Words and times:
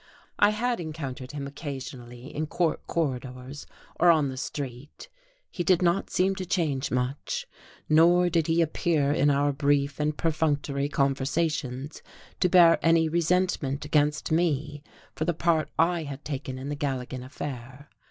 I 0.39 0.49
had 0.49 0.79
encountered 0.79 1.31
him 1.33 1.45
occasionally 1.45 2.33
in 2.35 2.47
court 2.47 2.87
corridors 2.87 3.67
or 3.99 4.09
on 4.09 4.29
the 4.29 4.35
street; 4.35 5.09
he 5.51 5.63
did 5.63 5.83
not 5.83 6.09
seem 6.09 6.33
to 6.37 6.43
change 6.47 6.89
much; 6.89 7.45
nor 7.87 8.27
did 8.27 8.47
he 8.47 8.63
appear 8.63 9.11
in 9.11 9.29
our 9.29 9.53
brief 9.53 9.99
and 9.99 10.17
perfunctory 10.17 10.89
conversations 10.89 12.01
to 12.39 12.49
bear 12.49 12.79
any 12.83 13.09
resentment 13.09 13.85
against 13.85 14.31
me 14.31 14.81
for 15.13 15.25
the 15.25 15.35
part 15.35 15.69
I 15.77 16.01
had 16.01 16.25
taken 16.25 16.57
in 16.57 16.69
the 16.69 16.75
Galligan 16.75 17.23
affair. 17.23 17.87